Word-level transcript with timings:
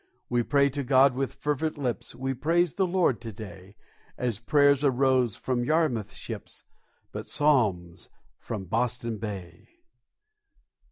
We 0.29 0.41
pray 0.41 0.67
to 0.69 0.83
God 0.83 1.13
with 1.13 1.31
fervent 1.35 1.77
lips, 1.77 2.15
We 2.15 2.33
praise 2.33 2.73
the 2.73 2.87
Lord 2.87 3.21
to 3.21 3.31
day, 3.31 3.75
As 4.17 4.39
prayers 4.39 4.83
arose 4.83 5.35
from 5.35 5.63
Yarmouth 5.63 6.15
ships, 6.15 6.63
But 7.11 7.27
psalms 7.27 8.09
from 8.39 8.65
Boston 8.65 9.19
Bay. 9.19 9.67